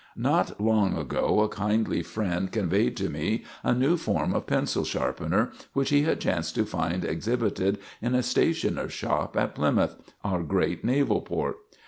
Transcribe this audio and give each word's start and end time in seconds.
"Not 0.17 0.59
long 0.59 0.97
ago, 0.97 1.41
a 1.41 1.47
kindly 1.47 2.01
friend 2.01 2.51
conveyed 2.51 2.97
to 2.97 3.07
me 3.07 3.45
a 3.63 3.71
new 3.75 3.97
form 3.97 4.33
of 4.33 4.47
pencil 4.47 4.83
sharpener 4.83 5.51
which 5.73 5.91
he 5.91 6.01
had 6.01 6.19
chanced 6.19 6.55
to 6.55 6.65
find 6.65 7.05
exhibited 7.05 7.77
in 8.01 8.15
a 8.15 8.23
stationer's 8.23 8.93
shop 8.93 9.37
at 9.37 9.53
Plymouth, 9.53 9.95
our 10.23 10.41
great 10.41 10.83
naval 10.83 11.21
port. 11.21 11.57